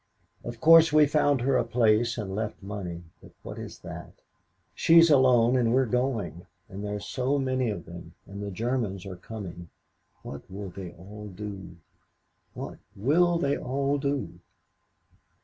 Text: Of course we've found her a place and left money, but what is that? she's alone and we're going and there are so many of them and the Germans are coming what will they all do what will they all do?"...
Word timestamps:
Of 0.43 0.59
course 0.59 0.91
we've 0.91 1.11
found 1.11 1.41
her 1.41 1.57
a 1.57 1.63
place 1.63 2.17
and 2.17 2.33
left 2.33 2.63
money, 2.63 3.03
but 3.21 3.33
what 3.43 3.59
is 3.59 3.77
that? 3.81 4.13
she's 4.73 5.11
alone 5.11 5.55
and 5.55 5.75
we're 5.75 5.85
going 5.85 6.47
and 6.67 6.83
there 6.83 6.95
are 6.95 6.99
so 6.99 7.37
many 7.37 7.69
of 7.69 7.85
them 7.85 8.15
and 8.25 8.41
the 8.41 8.49
Germans 8.49 9.05
are 9.05 9.15
coming 9.15 9.69
what 10.23 10.41
will 10.49 10.69
they 10.71 10.91
all 10.93 11.27
do 11.27 11.77
what 12.55 12.79
will 12.95 13.37
they 13.37 13.55
all 13.55 13.99
do?"... 13.99 14.39